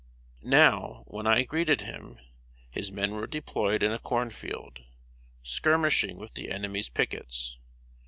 [0.41, 2.17] Now, when I greeted him,
[2.71, 4.79] his men were deployed in a corn field,
[5.43, 7.59] skirmishing with the enemy's pickets.